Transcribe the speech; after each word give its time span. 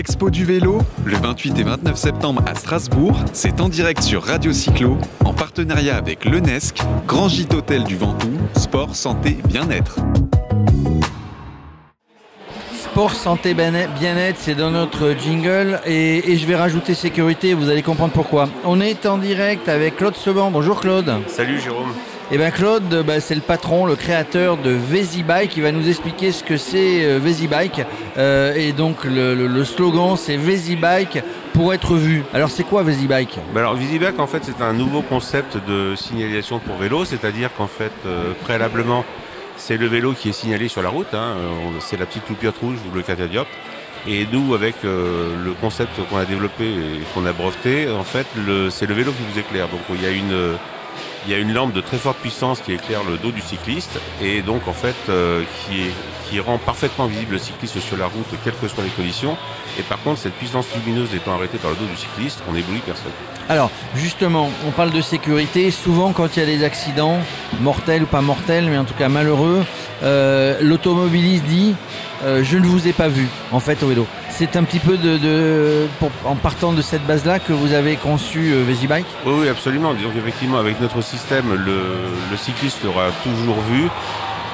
Expo 0.00 0.30
du 0.30 0.46
vélo, 0.46 0.78
le 1.04 1.14
28 1.18 1.58
et 1.58 1.62
29 1.62 1.94
septembre 1.94 2.42
à 2.46 2.54
Strasbourg, 2.54 3.20
c'est 3.34 3.60
en 3.60 3.68
direct 3.68 4.00
sur 4.00 4.22
Radio 4.22 4.50
Cyclo, 4.50 4.96
en 5.26 5.34
partenariat 5.34 5.94
avec 5.94 6.24
l'UNESC, 6.24 6.78
Grand 7.06 7.28
Gîte 7.28 7.52
Hôtel 7.52 7.84
du 7.84 7.98
Ventoux, 7.98 8.38
sport, 8.56 8.96
santé, 8.96 9.36
bien-être. 9.46 9.96
Sport, 12.72 13.12
santé, 13.12 13.52
bien-être, 13.52 14.38
c'est 14.38 14.54
dans 14.54 14.70
notre 14.70 15.12
jingle 15.12 15.78
et, 15.84 16.34
je 16.34 16.46
vais 16.46 16.56
rajouter 16.56 16.94
sécurité, 16.94 17.52
vous 17.52 17.68
allez 17.68 17.82
comprendre 17.82 18.14
pourquoi. 18.14 18.48
On 18.64 18.80
est 18.80 19.04
en 19.04 19.18
direct 19.18 19.68
avec 19.68 19.98
Claude 19.98 20.16
Seban. 20.16 20.50
Bonjour 20.50 20.80
Claude. 20.80 21.12
Salut 21.26 21.60
Jérôme. 21.60 21.92
Eh 22.32 22.38
bien 22.38 22.52
Claude, 22.52 23.02
bah, 23.04 23.18
c'est 23.18 23.34
le 23.34 23.40
patron, 23.40 23.86
le 23.86 23.96
créateur 23.96 24.56
de 24.56 24.70
Vesibike 24.70 25.50
qui 25.50 25.60
va 25.60 25.72
nous 25.72 25.88
expliquer 25.88 26.30
ce 26.30 26.44
que 26.44 26.56
c'est 26.56 27.04
euh, 27.04 27.18
Vesibike. 27.20 27.82
Euh, 28.18 28.54
et 28.54 28.70
donc 28.72 29.02
le, 29.02 29.64
slogan 29.64 30.14
c'est 30.16 30.36
Vesibike 30.36 31.24
pour 31.52 31.74
être 31.74 31.96
vu. 31.96 32.22
Alors 32.32 32.48
c'est 32.48 32.62
quoi 32.62 32.84
Vesibike 32.84 33.40
bah 33.52 33.62
Alors 33.62 33.74
Vesibike 33.74 34.20
en 34.20 34.28
fait 34.28 34.44
c'est 34.44 34.62
un 34.62 34.72
nouveau 34.72 35.02
concept 35.02 35.56
de 35.66 35.96
signalisation 35.96 36.60
pour 36.60 36.76
vélo, 36.76 37.04
c'est-à-dire 37.04 37.50
qu'en 37.52 37.66
fait 37.66 37.90
euh, 38.06 38.32
préalablement 38.44 39.04
c'est 39.56 39.76
le 39.76 39.88
vélo 39.88 40.12
qui 40.12 40.28
est 40.28 40.32
signalé 40.32 40.68
sur 40.68 40.82
la 40.82 40.88
route, 40.88 41.12
hein. 41.12 41.34
c'est 41.80 41.98
la 41.98 42.06
petite 42.06 42.28
loupiote 42.28 42.56
rouge 42.58 42.78
ou 42.88 42.94
le 42.94 43.02
catadiop. 43.02 43.46
Et 44.06 44.26
nous, 44.32 44.54
avec 44.54 44.76
le 44.84 45.52
concept 45.60 45.90
qu'on 46.08 46.16
a 46.16 46.24
développé 46.24 46.64
et 46.64 47.02
qu'on 47.12 47.26
a 47.26 47.32
breveté, 47.34 47.90
en 47.90 48.02
fait, 48.02 48.26
c'est 48.70 48.86
le 48.86 48.94
vélo 48.94 49.12
qui 49.12 49.22
vous 49.30 49.38
éclaire. 49.38 49.68
Donc 49.68 49.80
il 49.90 50.02
y 50.02 50.06
a 50.06 50.10
une, 50.10 50.56
il 51.26 51.32
y 51.32 51.34
a 51.34 51.38
une 51.38 51.52
lampe 51.52 51.72
de 51.72 51.80
très 51.80 51.98
forte 51.98 52.18
puissance 52.18 52.60
qui 52.60 52.72
éclaire 52.72 53.02
le 53.08 53.18
dos 53.18 53.30
du 53.30 53.40
cycliste 53.40 53.98
et 54.22 54.42
donc 54.42 54.68
en 54.68 54.72
fait 54.72 54.96
euh, 55.08 55.42
qui, 55.66 55.90
rend 56.40 56.58
parfaitement 56.58 57.06
visible 57.06 57.32
le 57.32 57.38
cycliste 57.38 57.80
sur 57.80 57.96
la 57.96 58.06
route 58.06 58.24
quelles 58.44 58.54
que 58.54 58.68
soient 58.68 58.84
les 58.84 58.90
conditions. 58.90 59.36
Et 59.80 59.82
par 59.82 60.00
contre, 60.00 60.20
cette 60.20 60.34
puissance 60.34 60.66
lumineuse 60.76 61.12
étant 61.12 61.34
arrêtée 61.34 61.58
par 61.58 61.72
le 61.72 61.76
dos 61.76 61.86
du 61.86 61.96
cycliste, 61.96 62.40
on 62.48 62.52
n'éblouit 62.52 62.78
personne. 62.86 63.10
Alors 63.48 63.68
justement, 63.96 64.48
on 64.64 64.70
parle 64.70 64.92
de 64.92 65.00
sécurité. 65.00 65.72
Souvent, 65.72 66.12
quand 66.12 66.36
il 66.36 66.40
y 66.40 66.42
a 66.44 66.46
des 66.46 66.62
accidents, 66.62 67.18
mortels 67.60 68.04
ou 68.04 68.06
pas 68.06 68.20
mortels, 68.20 68.66
mais 68.70 68.78
en 68.78 68.84
tout 68.84 68.94
cas 68.94 69.08
malheureux, 69.08 69.64
euh, 70.04 70.56
l'automobiliste 70.60 71.44
dit 71.46 71.74
euh, 72.22 72.44
je 72.44 72.58
ne 72.58 72.66
vous 72.66 72.86
ai 72.86 72.92
pas 72.92 73.08
vu 73.08 73.26
en 73.50 73.58
fait 73.58 73.82
au 73.82 73.88
vélo. 73.88 74.06
C'est 74.40 74.56
un 74.56 74.64
petit 74.64 74.78
peu 74.78 74.96
de, 74.96 75.86
en 76.24 76.34
partant 76.34 76.72
de 76.72 76.80
cette 76.80 77.06
base-là 77.06 77.40
que 77.40 77.52
vous 77.52 77.74
avez 77.74 77.96
conçu 77.96 78.54
euh, 78.54 78.64
Vesibike 78.64 79.04
oui, 79.26 79.50
absolument. 79.50 79.92
Disons 79.92 80.08
qu'effectivement, 80.14 80.56
avec 80.56 80.80
notre 80.80 81.02
système, 81.02 81.52
le, 81.52 82.36
cycliste 82.38 82.80
sera 82.80 83.10
toujours 83.22 83.60
vu. 83.70 83.90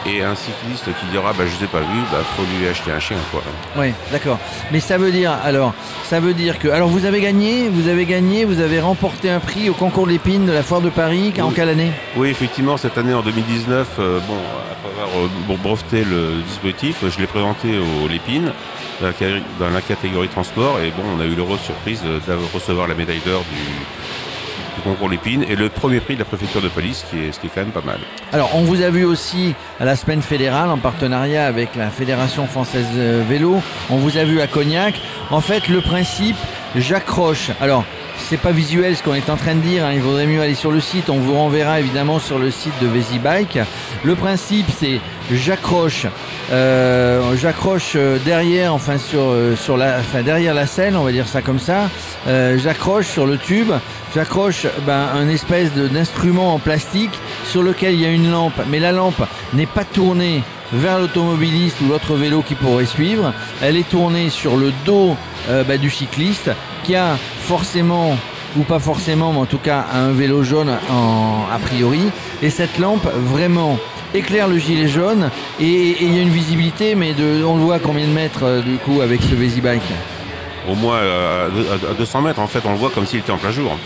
Et 0.08 0.22
un 0.22 0.34
cycliste 0.34 0.84
qui 0.84 1.06
dira 1.10 1.32
bah, 1.32 1.44
je 1.46 1.58
ne 1.58 1.64
ai 1.64 1.70
pas 1.70 1.80
vu, 1.80 2.00
bah 2.12 2.18
faut 2.36 2.44
lui 2.58 2.68
acheter 2.68 2.92
un 2.92 3.00
chien 3.00 3.16
quoi. 3.32 3.42
Oui, 3.76 3.92
d'accord. 4.12 4.38
Mais 4.70 4.80
ça 4.80 4.98
veut 4.98 5.10
dire 5.10 5.32
alors, 5.44 5.74
ça 6.04 6.20
veut 6.20 6.34
dire 6.34 6.58
que 6.58 6.68
alors 6.68 6.88
vous 6.88 7.04
avez 7.04 7.20
gagné, 7.20 7.68
vous 7.68 7.88
avez 7.88 8.04
gagné, 8.04 8.44
vous 8.44 8.60
avez 8.60 8.80
remporté 8.80 9.30
un 9.30 9.40
prix 9.40 9.68
au 9.68 9.74
concours 9.74 10.06
de 10.06 10.12
l'épine 10.12 10.46
de 10.46 10.52
la 10.52 10.62
foire 10.62 10.80
de 10.80 10.90
Paris 10.90 11.32
en 11.40 11.50
quelle 11.50 11.70
année? 11.70 11.90
Oui, 12.16 12.28
effectivement, 12.28 12.76
cette 12.76 12.98
année 12.98 13.14
en 13.14 13.22
2019, 13.22 13.88
euh, 13.98 14.20
bon, 14.20 14.36
après 14.70 15.02
avoir 15.02 15.24
euh, 15.24 15.56
breveté 15.62 16.04
le 16.04 16.42
dispositif, 16.46 17.04
je 17.08 17.20
l'ai 17.20 17.26
présenté 17.26 17.78
au 17.78 18.08
Lépine 18.08 18.52
dans 19.00 19.70
la 19.70 19.80
catégorie 19.82 20.28
transport 20.28 20.78
et 20.80 20.90
bon, 20.90 21.02
on 21.16 21.20
a 21.20 21.24
eu 21.24 21.34
l'heureux 21.34 21.58
surprise 21.58 22.02
de 22.02 22.32
recevoir 22.54 22.88
la 22.88 22.94
médaille 22.94 23.20
d'or 23.24 23.42
du 23.52 24.05
et 25.48 25.56
le 25.56 25.68
premier 25.68 26.00
prix 26.00 26.14
de 26.14 26.20
la 26.20 26.24
préfecture 26.24 26.60
de 26.60 26.68
police, 26.68 27.04
qui 27.10 27.18
est, 27.18 27.32
ce 27.32 27.40
qui 27.40 27.46
est 27.46 27.50
quand 27.54 27.62
même 27.62 27.70
pas 27.70 27.82
mal. 27.82 27.98
Alors, 28.32 28.54
on 28.54 28.62
vous 28.62 28.82
a 28.82 28.90
vu 28.90 29.04
aussi 29.04 29.54
à 29.80 29.84
la 29.84 29.96
semaine 29.96 30.22
fédérale 30.22 30.70
en 30.70 30.78
partenariat 30.78 31.46
avec 31.46 31.74
la 31.74 31.90
Fédération 31.90 32.46
française 32.46 32.86
vélo. 33.28 33.60
On 33.90 33.96
vous 33.96 34.16
a 34.16 34.24
vu 34.24 34.40
à 34.40 34.46
Cognac. 34.46 35.00
En 35.30 35.40
fait, 35.40 35.68
le 35.68 35.80
principe, 35.80 36.36
j'accroche. 36.76 37.50
Alors, 37.60 37.84
c'est 38.18 38.40
pas 38.40 38.52
visuel 38.52 38.96
ce 38.96 39.02
qu'on 39.02 39.14
est 39.14 39.30
en 39.30 39.36
train 39.36 39.54
de 39.54 39.60
dire, 39.60 39.84
hein. 39.84 39.92
il 39.92 40.00
vaudrait 40.00 40.26
mieux 40.26 40.40
aller 40.40 40.54
sur 40.54 40.72
le 40.72 40.80
site, 40.80 41.10
on 41.10 41.18
vous 41.18 41.34
renverra 41.34 41.80
évidemment 41.80 42.18
sur 42.18 42.38
le 42.38 42.50
site 42.50 42.72
de 42.80 42.86
Vesibike. 42.86 43.58
Le 44.04 44.14
principe 44.14 44.66
c'est 44.76 45.00
j'accroche 45.30 46.06
euh, 46.52 47.36
j'accroche 47.36 47.94
euh, 47.96 48.18
derrière 48.24 48.72
enfin 48.72 48.98
sur, 48.98 49.22
euh, 49.22 49.56
sur 49.56 49.76
la 49.76 49.98
enfin 49.98 50.22
derrière 50.22 50.54
la 50.54 50.66
selle, 50.66 50.96
on 50.96 51.02
va 51.02 51.10
dire 51.10 51.26
ça 51.26 51.42
comme 51.42 51.58
ça, 51.58 51.90
j'accroche 52.26 53.06
sur 53.06 53.26
le 53.26 53.36
tube, 53.36 53.72
j'accroche 54.14 54.66
ben, 54.86 55.08
un 55.14 55.28
espèce 55.28 55.72
d'instrument 55.72 56.54
en 56.54 56.58
plastique 56.58 57.18
sur 57.44 57.62
lequel 57.62 57.94
il 57.94 58.00
y 58.00 58.06
a 58.06 58.10
une 58.10 58.30
lampe, 58.30 58.60
mais 58.68 58.78
la 58.78 58.92
lampe 58.92 59.22
n'est 59.54 59.66
pas 59.66 59.84
tournée 59.84 60.42
vers 60.72 60.98
l'automobiliste 60.98 61.80
ou 61.80 61.88
l'autre 61.88 62.14
vélo 62.14 62.42
qui 62.42 62.54
pourrait 62.54 62.86
suivre. 62.86 63.32
Elle 63.62 63.76
est 63.76 63.88
tournée 63.88 64.30
sur 64.30 64.56
le 64.56 64.72
dos 64.84 65.16
ben, 65.48 65.78
du 65.80 65.90
cycliste 65.90 66.50
qui 66.84 66.96
a 66.96 67.16
forcément 67.40 68.16
ou 68.56 68.62
pas 68.62 68.78
forcément, 68.78 69.32
mais 69.32 69.40
en 69.40 69.46
tout 69.46 69.58
cas 69.58 69.86
un 69.92 70.10
vélo 70.12 70.42
jaune 70.42 70.70
a 70.70 71.58
priori. 71.58 72.10
Et 72.42 72.50
cette 72.50 72.78
lampe 72.78 73.06
vraiment 73.06 73.78
éclaire 74.14 74.48
le 74.48 74.58
gilet 74.58 74.88
jaune 74.88 75.30
et 75.60 75.96
il 76.00 76.14
y 76.14 76.18
a 76.18 76.22
une 76.22 76.30
visibilité, 76.30 76.94
mais 76.94 77.14
on 77.46 77.56
le 77.56 77.62
voit 77.62 77.78
combien 77.78 78.06
de 78.06 78.12
mètres 78.12 78.44
euh, 78.44 78.62
du 78.62 78.76
coup 78.76 79.00
avec 79.00 79.22
ce 79.22 79.34
Vesibike 79.34 79.82
au 80.68 80.74
moins 80.74 80.96
euh, 80.96 81.48
à 81.90 81.94
200 81.94 82.22
mètres, 82.22 82.40
en 82.40 82.46
fait, 82.46 82.60
on 82.64 82.72
le 82.72 82.78
voit 82.78 82.90
comme 82.90 83.06
s'il 83.06 83.20
était 83.20 83.30
en 83.30 83.38
plein 83.38 83.50
jour. 83.50 83.76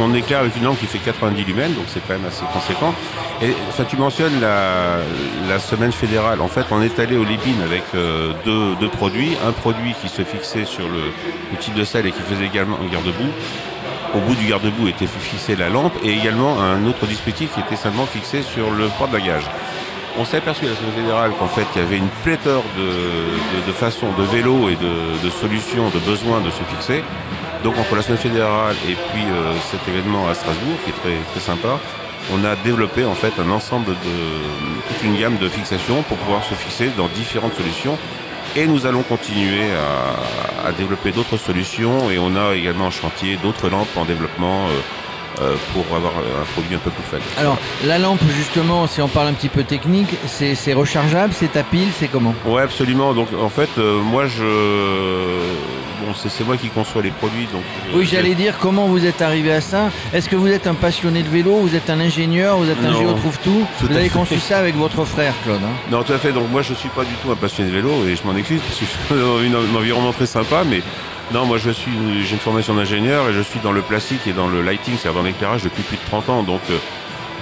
On 0.00 0.14
éclaire 0.14 0.40
avec 0.40 0.56
une 0.56 0.64
lampe 0.64 0.78
qui 0.78 0.86
fait 0.86 0.98
90 0.98 1.44
lumens, 1.44 1.74
donc 1.74 1.84
c'est 1.88 2.00
quand 2.06 2.14
même 2.14 2.26
assez 2.26 2.44
conséquent. 2.52 2.94
Et 3.42 3.54
ça, 3.76 3.84
tu 3.84 3.96
mentionnes 3.96 4.40
la, 4.40 5.58
semaine 5.58 5.92
fédérale. 5.92 6.40
En 6.40 6.48
fait, 6.48 6.66
on 6.70 6.82
est 6.82 6.98
allé 6.98 7.16
au 7.16 7.24
Lépine 7.24 7.60
avec 7.62 7.82
euh, 7.94 8.32
deux, 8.44 8.88
produits. 8.88 9.36
Un 9.46 9.52
produit 9.52 9.94
qui 10.00 10.08
se 10.08 10.22
fixait 10.22 10.64
sur 10.64 10.88
le, 10.88 11.58
type 11.58 11.74
de 11.74 11.84
selle 11.84 12.06
et 12.06 12.12
qui 12.12 12.20
faisait 12.22 12.46
également 12.46 12.78
un 12.82 12.92
garde-boue. 12.92 13.30
Au 14.12 14.18
bout 14.18 14.34
du 14.34 14.46
garde-boue 14.46 14.88
était 14.88 15.06
fixée 15.06 15.54
la 15.54 15.68
lampe 15.68 15.92
et 16.02 16.10
également 16.10 16.60
un 16.60 16.84
autre 16.86 17.06
dispositif 17.06 17.54
qui 17.54 17.60
était 17.60 17.76
simplement 17.76 18.06
fixé 18.06 18.42
sur 18.42 18.70
le 18.72 18.88
porte-bagages. 18.98 19.48
On 20.18 20.24
s'est 20.24 20.38
aperçu 20.38 20.66
à 20.66 20.70
la 20.70 20.74
Semaine 20.74 20.92
fédérale 20.92 21.30
qu'en 21.38 21.46
fait 21.46 21.66
il 21.76 21.80
y 21.80 21.84
avait 21.84 21.98
une 21.98 22.08
pléthore 22.24 22.64
de, 22.76 23.72
façons, 23.72 24.10
de 24.18 24.24
vélos 24.24 24.68
et 24.68 24.74
de, 24.74 25.30
solutions, 25.30 25.90
de 25.90 26.00
besoins 26.00 26.40
de 26.40 26.50
se 26.50 26.62
fixer. 26.64 27.04
Donc 27.62 27.78
entre 27.78 27.94
la 27.94 28.02
fédérale 28.02 28.74
et 28.88 28.94
puis 28.94 29.22
euh, 29.30 29.52
cet 29.70 29.86
événement 29.86 30.28
à 30.28 30.34
Strasbourg 30.34 30.76
qui 30.84 30.90
est 30.90 30.94
très, 30.94 31.16
très 31.30 31.40
sympa, 31.40 31.78
on 32.32 32.44
a 32.44 32.56
développé 32.56 33.04
en 33.04 33.14
fait 33.14 33.32
un 33.38 33.50
ensemble 33.50 33.86
de 33.86 33.92
toute 34.88 35.04
une 35.04 35.16
gamme 35.16 35.36
de 35.36 35.48
fixations 35.48 36.02
pour 36.02 36.16
pouvoir 36.16 36.42
se 36.42 36.54
fixer 36.54 36.90
dans 36.96 37.06
différentes 37.08 37.54
solutions. 37.54 37.96
Et 38.56 38.66
nous 38.66 38.84
allons 38.84 39.02
continuer 39.02 39.70
à, 40.64 40.72
développer 40.72 41.12
d'autres 41.12 41.36
solutions 41.36 42.10
et 42.10 42.18
on 42.18 42.34
a 42.36 42.54
également 42.54 42.86
en 42.86 42.90
chantier 42.90 43.36
d'autres 43.36 43.68
lampes 43.68 43.96
en 43.96 44.04
développement. 44.04 44.66
Euh, 44.68 44.80
euh, 45.40 45.54
pour 45.72 45.84
avoir 45.96 46.12
un 46.18 46.44
produit 46.52 46.74
un 46.74 46.78
peu 46.78 46.90
plus 46.90 47.02
faible. 47.02 47.22
Alors, 47.38 47.56
la 47.84 47.98
lampe, 47.98 48.20
justement, 48.36 48.86
si 48.86 49.00
on 49.00 49.08
parle 49.08 49.28
un 49.28 49.32
petit 49.32 49.48
peu 49.48 49.64
technique, 49.64 50.14
c'est 50.26 50.72
rechargeable, 50.72 51.32
c'est 51.36 51.56
à 51.56 51.62
pile, 51.62 51.88
c'est 51.98 52.08
comment? 52.08 52.34
Oui, 52.46 52.60
absolument. 52.60 53.14
Donc, 53.14 53.28
en 53.38 53.48
fait, 53.48 53.70
euh, 53.78 54.00
moi, 54.00 54.26
je. 54.26 54.44
Bon, 56.04 56.14
c'est 56.14 56.44
moi 56.46 56.56
qui 56.56 56.68
conçois 56.68 57.02
les 57.02 57.10
produits. 57.10 57.46
Donc, 57.52 57.62
euh, 57.62 57.98
oui, 57.98 58.08
j'allais 58.10 58.34
dire 58.34 58.58
comment 58.58 58.86
vous 58.86 59.04
êtes 59.04 59.20
arrivé 59.20 59.52
à 59.52 59.60
ça? 59.60 59.90
Est-ce 60.14 60.28
que 60.28 60.36
vous 60.36 60.48
êtes 60.48 60.66
un 60.66 60.74
passionné 60.74 61.22
de 61.22 61.28
vélo 61.28 61.56
Vous 61.56 61.74
êtes 61.74 61.90
un 61.90 62.00
ingénieur 62.00 62.56
Vous 62.56 62.70
êtes 62.70 62.82
un 62.84 62.94
géo 62.94 63.12
trouve-tout 63.12 63.66
Vous 63.82 63.96
avez 63.96 64.08
conçu 64.08 64.38
ça 64.38 64.58
avec 64.58 64.76
votre 64.76 65.04
frère, 65.04 65.34
Claude 65.44 65.60
hein? 65.62 65.90
Non, 65.90 66.02
tout 66.02 66.12
à 66.12 66.18
fait. 66.18 66.32
Donc, 66.32 66.50
moi, 66.50 66.62
je 66.62 66.72
ne 66.72 66.76
suis 66.76 66.88
pas 66.88 67.04
du 67.04 67.14
tout 67.22 67.30
un 67.30 67.36
passionné 67.36 67.70
de 67.70 67.76
vélo 67.76 67.90
et 68.06 68.16
je 68.16 68.24
m'en 68.24 68.36
excuse 68.36 68.60
parce 68.66 68.78
que 68.78 68.86
je 68.86 69.14
suis 69.42 69.50
dans 69.50 69.58
un 69.58 69.78
environnement 69.78 70.12
très 70.12 70.26
sympa, 70.26 70.64
mais 70.68 70.82
non, 71.32 71.46
moi 71.46 71.58
je 71.58 71.70
suis, 71.70 71.92
j'ai 72.24 72.32
une 72.32 72.40
formation 72.40 72.74
d'ingénieur 72.74 73.28
et 73.28 73.32
je 73.32 73.40
suis 73.40 73.60
dans 73.60 73.70
le 73.70 73.82
plastique 73.82 74.26
et 74.26 74.32
dans 74.32 74.48
le 74.48 74.62
lighting, 74.62 74.94
c'est-à-dire 74.98 75.20
dans 75.20 75.26
l'éclairage 75.26 75.62
depuis 75.62 75.84
plus 75.84 75.96
de 75.96 76.02
30 76.02 76.28
ans. 76.28 76.42
Donc, 76.42 76.60
euh, 76.70 76.78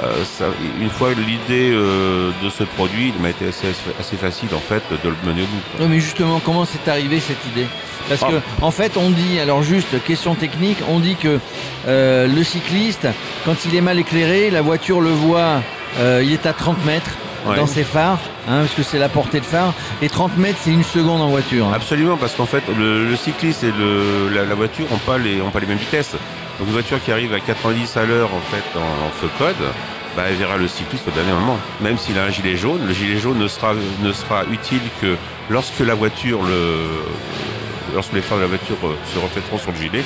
euh, 0.03 0.50
une 0.78 0.91
fois 0.91 1.10
l'idée 1.15 1.72
euh, 1.72 2.31
de 2.43 2.50
ce 2.50 2.65
produit, 2.65 3.12
il 3.16 3.22
m'a 3.22 3.31
été 3.31 3.47
assez, 3.47 4.16
facile 4.16 4.50
en 4.54 4.59
fait 4.59 4.82
de 5.03 5.09
le 5.09 5.16
mener 5.25 5.43
au 5.43 5.47
bout. 5.47 5.82
Non, 5.82 5.88
mais 5.88 6.00
justement, 6.00 6.38
comment 6.38 6.66
c'est 6.66 6.87
arrivé 6.91 7.19
cette 7.19 7.44
idée? 7.47 7.66
Parce 8.10 8.21
qu'en 8.21 8.28
que 8.28 8.41
en 8.60 8.71
fait, 8.71 8.98
on 8.98 9.09
dit, 9.09 9.41
alors 9.41 9.63
juste 9.63 10.03
question 10.04 10.34
technique, 10.34 10.78
on 10.89 11.01
dit 11.01 11.16
que 11.16 11.39
le 11.86 12.42
cycliste, 12.42 13.09
quand 13.47 13.65
il 13.65 13.74
est 13.74 13.80
mal 13.80 13.98
éclairé, 13.98 14.51
la 14.51 14.60
voiture 14.60 15.01
le 15.01 15.10
voit, 15.10 15.63
il 15.98 16.30
est 16.30 16.45
à 16.45 16.53
30 16.53 16.84
mètres 16.84 17.16
dans 17.45 17.67
ses 17.67 17.85
phares, 17.85 18.19
hein, 18.49 18.61
parce 18.61 18.75
que 18.75 18.83
c'est 18.83 18.99
la 18.99 19.09
portée 19.09 19.41
de 19.41 19.45
phare. 19.45 19.73
Et 20.03 20.09
30 20.09 20.37
mètres, 20.37 20.59
c'est 20.63 20.73
une 20.73 20.85
seconde 20.85 21.21
en 21.23 21.29
voiture. 21.29 21.67
Hein. 21.67 21.73
Absolument, 21.75 22.17
parce 22.17 22.35
qu'en 22.35 22.47
fait, 22.47 22.63
le, 22.77 23.15
cycliste 23.17 23.65
et 23.65 23.73
la, 24.33 24.55
voiture 24.55 24.87
n'ont 24.91 24.99
pas, 24.99 25.19
les, 25.19 25.39
pas 25.53 25.61
les 25.61 25.67
mêmes 25.67 25.79
vitesses. 25.79 26.15
Donc 26.59 26.67
une 26.67 26.73
voiture 26.73 27.03
qui 27.03 27.13
arrive 27.13 27.33
à 27.35 27.41
90 27.41 27.97
à 27.97 28.05
l'heure 28.05 28.31
en 28.35 28.41
fait 28.41 28.65
en, 28.77 29.11
feu 29.11 29.29
code, 29.39 29.55
bah, 30.17 30.25
elle 30.29 30.35
verra 30.35 30.57
le 30.57 30.67
cycliste 30.67 31.07
au 31.07 31.13
dernier 31.13 31.33
moment. 31.33 31.57
Même 31.81 31.99
s'il 31.99 32.19
a 32.19 32.25
un 32.25 32.31
gilet 32.31 32.57
jaune, 32.57 32.85
le 32.87 32.93
gilet 32.93 33.19
jaune 33.19 33.39
ne 33.39 33.47
sera, 33.47 33.75
ne 34.03 34.13
sera 34.13 34.45
utile 34.51 34.83
que 35.01 35.17
lorsque 35.51 35.79
la 35.79 35.95
voiture, 35.95 36.43
le, 36.43 37.05
lorsque 37.95 38.13
les 38.13 38.23
phares 38.23 38.39
de 38.39 38.43
la 38.43 38.49
voiture 38.49 38.77
euh, 38.85 38.97
se 39.15 39.19
reflèteront 39.21 39.59
sur 39.59 39.71
le 39.71 39.79
gilet, 39.79 40.05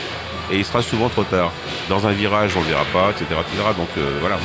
et 0.51 0.59
il 0.59 0.65
sera 0.65 0.83
souvent 0.83 1.09
trop 1.09 1.25
tard. 1.25 1.51
Dans 1.89 2.07
un 2.07 2.13
virage, 2.13 2.53
on 2.57 2.61
ne 2.61 2.65
le 2.65 2.71
verra 2.71 2.85
pas, 2.93 3.11
etc. 3.11 3.25
etc. 3.31 3.69
donc 3.77 3.89
euh, 3.97 4.19
voilà. 4.21 4.39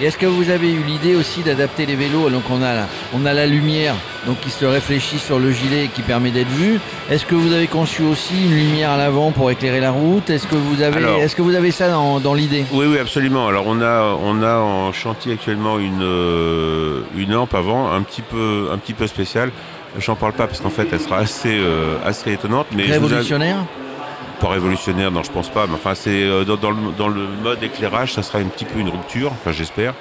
Et 0.00 0.04
est-ce 0.06 0.18
que 0.18 0.26
vous 0.26 0.50
avez 0.50 0.70
eu 0.70 0.82
l'idée 0.86 1.14
aussi 1.14 1.40
d'adapter 1.42 1.86
les 1.86 1.94
vélos 1.96 2.28
Donc 2.28 2.42
on 2.50 2.62
a, 2.62 2.74
la, 2.74 2.86
on 3.14 3.24
a 3.24 3.32
la 3.32 3.46
lumière 3.46 3.94
donc 4.26 4.38
qui 4.40 4.50
se 4.50 4.64
réfléchit 4.66 5.18
sur 5.18 5.38
le 5.38 5.52
gilet 5.52 5.84
et 5.84 5.88
qui 5.88 6.02
permet 6.02 6.30
d'être 6.30 6.50
vu. 6.50 6.78
Est-ce 7.10 7.24
que 7.24 7.34
vous 7.34 7.52
avez 7.52 7.66
conçu 7.66 8.02
aussi 8.02 8.34
une 8.44 8.54
lumière 8.54 8.90
à 8.90 8.98
l'avant 8.98 9.30
pour 9.30 9.50
éclairer 9.50 9.80
la 9.80 9.92
route? 9.92 10.28
Est-ce 10.28 10.46
que 10.46 10.54
vous 10.54 10.82
avez, 10.82 11.02
est-ce 11.22 11.34
que 11.34 11.42
vous 11.42 11.54
avez 11.54 11.70
ça 11.70 11.88
dans, 11.88 12.20
dans 12.20 12.34
l'idée? 12.34 12.64
Oui, 12.72 12.86
oui, 12.86 12.98
absolument. 12.98 13.48
Alors 13.48 13.64
on 13.66 13.80
a, 13.80 14.16
on 14.22 14.42
a 14.42 14.56
en 14.58 14.92
chantier 14.92 15.32
actuellement 15.32 15.78
une, 15.78 16.02
euh, 16.02 17.00
une 17.16 17.32
lampe 17.32 17.54
avant, 17.54 17.90
un 17.90 18.02
petit 18.02 18.22
peu, 18.22 18.68
un 18.72 18.78
petit 18.78 18.94
peu 18.94 19.06
spéciale. 19.06 19.50
J'en 19.98 20.14
parle 20.14 20.34
pas 20.34 20.46
parce 20.46 20.60
qu'en 20.60 20.68
fait, 20.68 20.88
elle 20.92 21.00
sera 21.00 21.18
assez, 21.18 21.56
euh, 21.56 21.96
assez 22.04 22.32
étonnante. 22.32 22.66
Mais 22.76 22.82
Révolutionnaire? 22.84 23.64
Pas 24.40 24.48
révolutionnaire, 24.48 25.10
non, 25.10 25.22
je 25.22 25.30
pense 25.30 25.48
pas. 25.48 25.66
Mais 25.66 25.74
enfin, 25.74 25.94
c'est 25.94 26.22
euh, 26.22 26.44
dans, 26.44 26.70
le, 26.70 26.92
dans, 26.96 27.08
le, 27.08 27.26
mode 27.42 27.62
éclairage, 27.62 28.14
ça 28.14 28.22
sera 28.22 28.38
un 28.38 28.44
petit 28.44 28.64
peu 28.64 28.78
une 28.78 28.88
rupture, 28.88 29.32
enfin, 29.32 29.52
j'espère. 29.52 29.92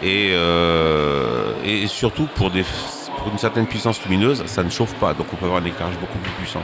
Et, 0.03 0.33
surtout 1.87 2.27
pour 2.35 2.51
une 2.53 3.37
certaine 3.37 3.65
puissance 3.65 4.01
lumineuse, 4.05 4.43
ça 4.45 4.63
ne 4.63 4.69
chauffe 4.69 4.93
pas, 4.95 5.13
donc 5.13 5.27
on 5.33 5.35
peut 5.35 5.45
avoir 5.45 5.61
un 5.61 5.65
éclairage 5.65 5.97
beaucoup 5.99 6.17
plus 6.19 6.31
puissant. 6.31 6.63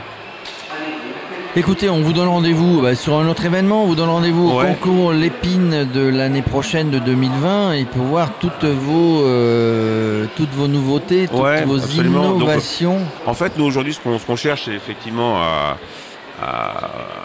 Écoutez, 1.57 1.89
on 1.89 2.01
vous 2.01 2.11
donne 2.11 2.27
rendez-vous 2.27 2.81
bah, 2.81 2.95
sur 2.95 3.15
un 3.15 3.29
autre 3.29 3.45
événement. 3.45 3.83
On 3.83 3.87
vous 3.87 3.95
donne 3.95 4.09
rendez-vous 4.09 4.49
au 4.49 4.61
concours 4.61 5.13
Lépine 5.13 5.87
de 5.93 6.01
l'année 6.01 6.41
prochaine 6.41 6.89
de 6.89 6.99
2020 6.99 7.71
et 7.71 7.85
pour 7.85 8.03
voir 8.03 8.33
toutes 8.41 8.65
vos, 8.65 9.23
euh, 9.23 10.25
toutes 10.35 10.49
vos 10.49 10.67
nouveautés, 10.67 11.29
toutes 11.29 11.65
vos 11.65 11.77
innovations. 11.77 12.99
en 13.25 13.33
fait, 13.33 13.57
nous 13.57 13.63
aujourd'hui, 13.63 13.93
ce 13.93 14.25
qu'on 14.25 14.35
cherche, 14.35 14.63
c'est 14.65 14.73
effectivement 14.73 15.37
à, 15.37 15.77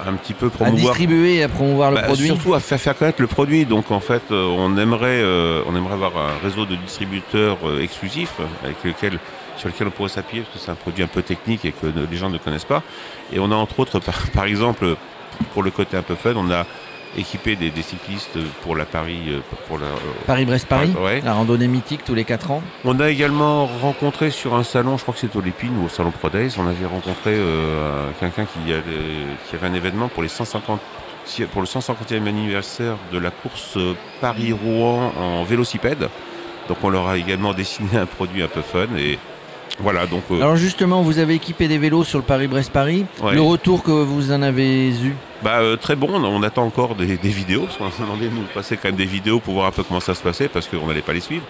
un 0.06 0.12
petit 0.12 0.34
peu 0.34 0.48
promouvoir. 0.48 0.78
À 0.78 0.96
distribuer 0.96 1.38
et 1.38 1.42
à 1.42 1.48
promouvoir 1.48 1.90
le 1.90 1.96
bah, 1.96 2.02
produit. 2.02 2.26
Surtout 2.26 2.54
à 2.54 2.60
faire, 2.60 2.78
faire 2.78 2.96
connaître 2.96 3.20
le 3.20 3.26
produit. 3.26 3.64
Donc 3.64 3.90
en 3.90 3.98
fait, 3.98 4.22
euh, 4.30 4.46
on 4.46 4.76
aimerait, 4.76 5.20
euh, 5.24 5.64
on 5.66 5.74
aimerait 5.74 5.94
avoir 5.94 6.12
un 6.16 6.38
réseau 6.40 6.66
de 6.66 6.76
distributeurs 6.76 7.58
exclusifs 7.80 8.36
avec 8.62 8.76
lequel 8.84 9.18
sur 9.60 9.68
lequel 9.68 9.88
on 9.88 9.90
pourrait 9.90 10.08
s'appuyer 10.08 10.42
parce 10.42 10.54
que 10.54 10.64
c'est 10.64 10.70
un 10.70 10.74
produit 10.74 11.04
un 11.04 11.08
peu 11.08 11.22
technique 11.22 11.64
et 11.64 11.72
que 11.72 11.86
les 11.86 12.16
gens 12.16 12.30
ne 12.30 12.38
connaissent 12.38 12.64
pas. 12.64 12.82
Et 13.32 13.38
on 13.38 13.52
a 13.52 13.54
entre 13.54 13.78
autres, 13.80 14.00
par, 14.34 14.44
exemple, 14.46 14.96
pour 15.52 15.62
le 15.62 15.70
côté 15.70 15.96
un 15.96 16.02
peu 16.02 16.14
fun, 16.14 16.32
on 16.36 16.50
a 16.50 16.66
équipé 17.16 17.56
des, 17.56 17.70
cyclistes 17.82 18.38
pour 18.62 18.76
la 18.76 18.84
Paris 18.84 19.18
euh, 19.28 19.40
pour 19.66 19.78
la, 19.78 19.86
euh, 19.86 19.98
Paris-Brest-Paris, 20.26 20.92
la 21.24 21.32
randonnée 21.32 21.66
mythique 21.66 22.04
tous 22.04 22.14
les 22.14 22.24
4 22.24 22.52
ans. 22.52 22.62
On 22.84 23.00
a 23.00 23.10
également 23.10 23.66
rencontré 23.66 24.30
sur 24.30 24.54
un 24.54 24.62
salon, 24.62 24.96
je 24.96 25.02
crois 25.02 25.14
que 25.14 25.20
c'est 25.20 25.34
au 25.34 25.40
Lépine 25.40 25.76
ou 25.76 25.86
au 25.86 25.88
salon 25.88 26.12
ProDays, 26.12 26.50
on 26.58 26.68
avait 26.68 26.86
rencontré 26.86 27.32
euh, 27.34 28.10
quelqu'un 28.20 28.44
qui, 28.44 28.72
qui, 28.72 29.56
avait 29.56 29.66
un 29.66 29.74
événement 29.74 30.08
pour 30.08 30.22
les 30.22 30.28
150 30.28 30.80
pour 31.52 31.60
le 31.60 31.66
150e 31.66 32.26
anniversaire 32.26 32.96
de 33.12 33.18
la 33.18 33.30
course 33.30 33.78
Paris-Rouen 34.20 35.12
en 35.16 35.44
vélocipède. 35.44 36.08
Donc 36.68 36.78
on 36.82 36.88
leur 36.88 37.08
a 37.08 37.18
également 37.18 37.52
dessiné 37.54 37.98
un 37.98 38.06
produit 38.06 38.42
un 38.42 38.48
peu 38.48 38.62
fun 38.62 38.86
et 38.96 39.18
voilà, 39.78 40.06
donc. 40.06 40.22
Euh, 40.30 40.36
Alors 40.36 40.56
justement, 40.56 41.02
vous 41.02 41.18
avez 41.18 41.34
équipé 41.34 41.68
des 41.68 41.78
vélos 41.78 42.04
sur 42.04 42.18
le 42.18 42.24
Paris-Brest-Paris. 42.24 43.06
Le 43.32 43.40
retour 43.40 43.82
que 43.82 43.90
vous 43.90 44.32
en 44.32 44.42
avez 44.42 44.90
eu 44.90 45.14
bah, 45.42 45.60
euh, 45.60 45.76
très 45.76 45.96
bon, 45.96 46.08
on 46.12 46.42
attend 46.42 46.64
encore 46.64 46.94
des, 46.94 47.16
vidéos, 47.16 47.62
parce 47.62 47.76
qu'on 47.76 47.86
a 47.86 48.06
demandé 48.06 48.28
de 48.28 48.34
nous 48.34 48.42
passer 48.54 48.76
quand 48.76 48.88
même 48.88 48.96
des 48.96 49.06
vidéos 49.06 49.40
pour 49.40 49.54
voir 49.54 49.66
un 49.66 49.70
peu 49.70 49.82
comment 49.82 50.00
ça 50.00 50.14
se 50.14 50.22
passait, 50.22 50.48
parce 50.48 50.66
qu'on 50.68 50.86
n'allait 50.86 51.02
pas 51.02 51.12
les 51.12 51.20
suivre. 51.20 51.44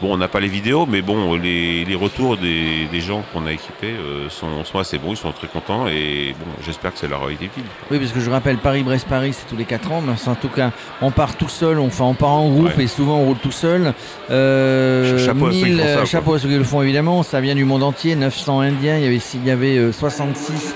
Bon, 0.00 0.14
on 0.14 0.16
n'a 0.16 0.28
pas 0.28 0.40
les 0.40 0.48
vidéos, 0.48 0.86
mais 0.86 1.02
bon, 1.02 1.34
les, 1.34 1.84
retours 1.94 2.38
des, 2.38 2.88
gens 3.00 3.22
qu'on 3.32 3.44
a 3.44 3.52
équipés 3.52 3.90
euh, 3.90 4.30
sont, 4.30 4.78
assez 4.78 4.96
bons, 4.96 5.12
ils 5.12 5.16
sont 5.16 5.32
très 5.32 5.46
contents 5.46 5.86
et 5.88 6.34
bon, 6.38 6.46
j'espère 6.64 6.94
que 6.94 6.98
ça 6.98 7.06
leur 7.06 7.26
a 7.26 7.30
été 7.30 7.46
utile. 7.46 7.64
Oui, 7.90 7.98
parce 7.98 8.12
que 8.12 8.20
je 8.20 8.30
rappelle, 8.30 8.56
Paris-Brest-Paris, 8.56 9.34
c'est 9.34 9.46
tous 9.46 9.56
les 9.56 9.66
4 9.66 9.92
ans, 9.92 10.02
mais 10.02 10.12
en 10.12 10.34
tout 10.34 10.48
cas, 10.48 10.70
on 11.02 11.10
part 11.10 11.36
tout 11.36 11.50
seul, 11.50 11.78
on, 11.78 11.86
enfin, 11.86 12.04
on 12.04 12.14
part 12.14 12.30
en 12.30 12.48
groupe 12.48 12.78
et 12.78 12.86
souvent 12.86 13.18
on 13.18 13.26
roule 13.26 13.38
tout 13.38 13.52
seul. 13.52 13.92
Euh, 14.30 15.18
chapeau, 15.18 15.48
à 15.48 15.52
ceux 15.52 16.04
chapeau 16.06 16.34
à 16.34 16.38
ceux 16.38 16.48
qui 16.48 16.56
le 16.56 16.64
font 16.64 16.80
évidemment, 16.80 17.22
ça 17.22 17.42
vient 17.42 17.54
du 17.54 17.66
monde 17.66 17.82
entier, 17.82 18.16
900 18.16 18.60
Indiens, 18.60 18.96
il 18.96 19.04
y 19.04 19.06
avait, 19.06 19.20
il 19.34 19.46
y 19.46 19.50
avait 19.50 19.92
66 19.92 20.74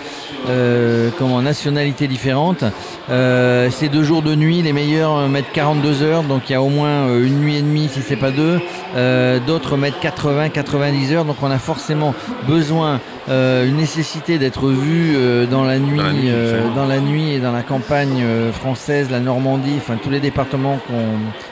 euh, 0.48 1.10
comment, 1.18 1.40
nationalités 1.40 2.06
différentes. 2.06 2.53
Euh, 3.10 3.70
ces 3.70 3.88
deux 3.88 4.02
jours 4.02 4.22
de 4.22 4.34
nuit, 4.34 4.62
les 4.62 4.72
meilleurs 4.72 5.28
mettent 5.28 5.52
42 5.52 6.02
heures, 6.02 6.22
donc 6.22 6.48
il 6.48 6.52
y 6.52 6.54
a 6.54 6.62
au 6.62 6.68
moins 6.68 7.08
euh, 7.08 7.26
une 7.26 7.40
nuit 7.40 7.56
et 7.56 7.62
demie 7.62 7.73
si 7.88 8.02
c'est 8.02 8.16
pas 8.16 8.30
deux. 8.30 8.60
Euh, 8.96 9.38
d'autres 9.44 9.76
mettent 9.76 10.00
80, 10.00 10.50
90 10.50 11.12
heures, 11.12 11.24
donc 11.24 11.36
on 11.42 11.50
a 11.50 11.58
forcément 11.58 12.14
besoin 12.46 13.00
euh, 13.28 13.66
une 13.66 13.76
nécessité 13.76 14.38
d'être 14.38 14.68
vu 14.68 15.14
euh, 15.16 15.46
dans 15.46 15.64
la 15.64 15.78
nuit, 15.78 16.00
dans 16.76 16.86
la 16.86 17.00
nuit, 17.00 17.32
et 17.32 17.40
dans 17.40 17.52
la 17.52 17.62
campagne 17.62 18.24
française, 18.52 19.08
la 19.10 19.20
Normandie, 19.20 19.74
enfin 19.76 19.96
tous 20.02 20.10
les 20.10 20.20
départements 20.20 20.78
qu'on. 20.86 21.02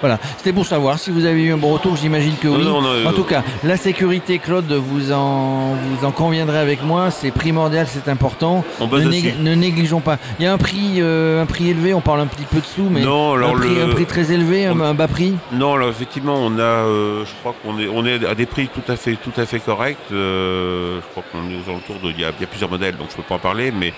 Voilà, 0.00 0.18
c'était 0.38 0.52
pour 0.52 0.66
savoir 0.66 0.98
si 0.98 1.10
vous 1.10 1.24
avez 1.24 1.42
eu 1.42 1.52
un 1.52 1.56
bon 1.56 1.72
retour. 1.72 1.96
J'imagine 1.96 2.34
que 2.40 2.48
oui. 2.48 2.66
en 3.06 3.12
tout 3.12 3.24
cas, 3.24 3.42
la 3.64 3.76
sécurité, 3.76 4.38
Claude, 4.38 4.70
vous 4.72 5.12
en 5.12 5.74
vous 5.74 6.06
en 6.06 6.10
conviendrez 6.10 6.58
avec 6.58 6.82
moi, 6.82 7.10
c'est 7.10 7.30
primordial, 7.30 7.86
c'est 7.88 8.08
important. 8.08 8.64
Ne, 8.80 9.54
négligeons 9.54 10.00
pas. 10.00 10.18
Il 10.38 10.44
y 10.44 10.46
a 10.46 10.52
un 10.52 10.58
prix, 10.58 11.00
un 11.00 11.46
prix 11.46 11.70
élevé. 11.70 11.94
On 11.94 12.00
parle 12.00 12.20
un 12.20 12.26
petit 12.26 12.44
peu 12.44 12.58
de 12.58 12.66
sous, 12.66 12.88
mais 12.90 13.00
non, 13.00 13.34
un, 13.34 13.52
prix, 13.54 13.80
un, 13.80 13.88
prix, 13.88 14.06
très 14.06 14.32
élevé, 14.32 14.66
un, 14.66 14.94
bas 14.94 15.08
prix? 15.08 15.34
Non, 15.52 15.74
alors 15.74 15.88
effectivement, 15.88 16.12
on 16.30 16.58
a, 16.58 16.84
je 17.24 17.34
crois 17.40 17.54
qu'on 17.62 17.78
est, 17.78 17.88
on 17.88 18.04
est 18.06 18.24
à 18.26 18.34
des 18.34 18.46
prix 18.46 18.68
tout 18.68 18.90
à 18.90 18.96
fait, 18.96 19.16
tout 19.16 19.32
à 19.36 19.46
fait 19.46 19.60
corrects. 19.60 19.98
je 20.10 21.00
crois 21.10 21.24
qu'on 21.32 21.50
est 21.50 21.76
autour 21.76 21.96
de. 22.00 22.10
Il 22.10 22.20
y, 22.20 22.24
a, 22.24 22.32
plusieurs 22.32 22.70
modèles, 22.70 22.96
donc 22.96 23.08
je 23.08 23.16
ne 23.16 23.22
peux 23.22 23.28
pas 23.28 23.36
en 23.36 23.38
parler, 23.38 23.72
mais 23.72 23.92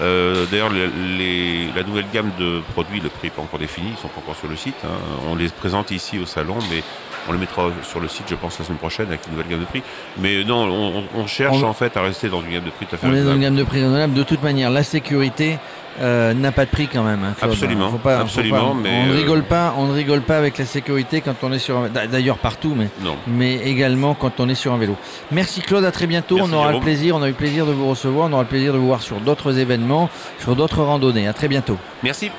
euh, 0.00 0.44
d'ailleurs, 0.50 0.70
la 0.70 1.82
nouvelle 1.82 2.06
gamme 2.12 2.30
de 2.38 2.60
produits, 2.72 3.00
le 3.00 3.08
prix 3.08 3.28
n'est 3.28 3.30
pas 3.30 3.42
encore 3.42 3.58
défini, 3.58 3.88
ils 3.88 3.92
ne 3.92 3.96
sont 3.96 4.08
pas 4.08 4.20
encore 4.20 4.36
sur 4.36 4.48
le 4.48 4.56
site. 4.56 4.76
Hein. 4.84 4.98
On 5.28 5.36
les 5.36 5.48
présente 5.48 5.90
ici 5.90 6.18
au 6.18 6.26
salon, 6.26 6.56
mais 6.70 6.82
on 7.28 7.32
les 7.32 7.38
mettra 7.38 7.70
sur 7.82 8.00
le 8.00 8.08
site, 8.08 8.26
je 8.28 8.34
pense, 8.34 8.58
la 8.58 8.64
semaine 8.64 8.78
prochaine 8.78 9.06
avec 9.08 9.26
une 9.26 9.32
nouvelle 9.32 9.48
gamme 9.48 9.60
de 9.60 9.64
prix. 9.64 9.82
Mais 10.18 10.44
non, 10.44 11.04
on, 11.14 11.26
cherche 11.26 11.62
en 11.62 11.72
fait 11.72 11.96
à 11.96 12.02
rester 12.02 12.28
dans 12.28 12.42
une 12.42 12.52
gamme 12.52 12.64
de 12.64 12.70
prix 12.70 12.86
tout 12.86 12.94
à 12.94 12.98
fait 12.98 13.06
On 13.06 13.14
est 13.14 13.24
dans 13.24 13.34
une 13.34 13.40
gamme 13.40 13.56
de 13.56 13.64
prix 13.64 13.80
raisonnable. 13.80 14.14
De 14.14 14.22
toute 14.22 14.42
manière, 14.42 14.70
la 14.70 14.82
sécurité, 14.82 15.58
euh, 16.00 16.34
n'a 16.34 16.52
pas 16.52 16.64
de 16.64 16.70
prix 16.70 16.88
quand 16.88 17.02
même. 17.02 17.20
Hein, 17.24 17.34
absolument. 17.40 17.92
absolument 18.04 18.74
mais 18.74 19.02
on 19.04 19.06
ne 19.06 19.16
rigole 19.16 19.42
pas. 19.42 19.74
On 19.78 19.86
ne 19.86 19.92
rigole 19.92 20.22
pas 20.22 20.36
avec 20.36 20.58
la 20.58 20.66
sécurité 20.66 21.20
quand 21.20 21.36
on 21.42 21.52
est 21.52 21.58
sur. 21.58 21.78
Un... 21.78 21.88
D'ailleurs 21.88 22.38
partout, 22.38 22.74
mais 22.76 22.88
mais 23.26 23.56
également 23.68 24.14
quand 24.14 24.40
on 24.40 24.48
est 24.48 24.54
sur 24.54 24.72
un 24.72 24.78
vélo. 24.78 24.96
Merci 25.32 25.60
Claude. 25.60 25.84
À 25.84 25.92
très 25.92 26.06
bientôt. 26.06 26.38
on 26.40 26.52
aura 26.52 26.72
le 26.72 26.80
plaisir. 26.80 27.16
On 27.16 27.22
a 27.22 27.26
eu 27.26 27.30
le 27.30 27.36
plaisir 27.36 27.66
de 27.66 27.72
vous 27.72 27.88
recevoir. 27.88 28.28
On 28.28 28.32
aura 28.32 28.42
le 28.42 28.48
plaisir 28.48 28.72
de 28.72 28.78
vous 28.78 28.86
voir 28.86 29.02
sur 29.02 29.20
d'autres 29.20 29.58
événements, 29.58 30.10
sur 30.38 30.56
d'autres 30.56 30.82
randonnées. 30.82 31.28
À 31.28 31.32
très 31.32 31.48
bientôt. 31.48 31.76
Merci. 32.02 32.30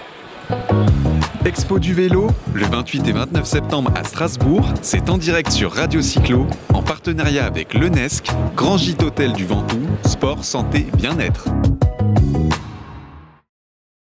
Expo 1.48 1.80
du 1.80 1.94
vélo, 1.94 2.28
le 2.54 2.66
28 2.66 3.08
et 3.08 3.12
29 3.14 3.46
septembre 3.46 3.90
à 3.96 4.04
Strasbourg, 4.04 4.68
c'est 4.82 5.10
en 5.10 5.18
direct 5.18 5.50
sur 5.50 5.72
Radio 5.72 6.02
Cyclo, 6.02 6.46
en 6.74 6.84
partenariat 6.84 7.46
avec 7.46 7.74
l'UNESC, 7.74 8.28
Grand 8.58 8.78
Gîte 8.78 9.02
Hôtel 9.02 9.32
du 9.32 9.46
Ventoux, 9.46 9.88
Sport, 10.04 10.44
Santé, 10.44 10.88
Bien-être. 10.98 11.48